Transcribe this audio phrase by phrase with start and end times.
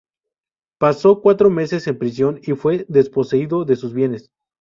[0.79, 4.31] Pasó cuatro meses en prisión y fue desposeído de sus bienes.